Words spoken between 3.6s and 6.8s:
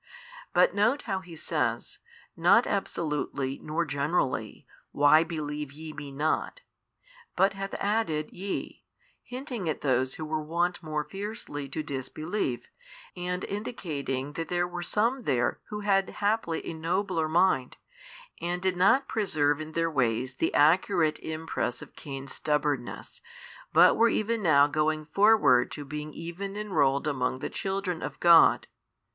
nor generally, why believe ye Me not?